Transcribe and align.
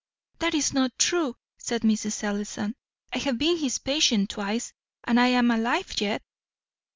"That 0.39 0.55
is 0.55 0.73
not 0.73 0.97
true," 0.97 1.35
said 1.59 1.83
Mrs. 1.83 2.23
Ellison. 2.23 2.73
"I 3.13 3.19
have 3.19 3.37
been 3.37 3.57
his 3.57 3.77
patient 3.77 4.31
twice, 4.31 4.73
and 5.03 5.19
I 5.19 5.27
am 5.27 5.51
alive 5.51 6.01
yet." 6.01 6.23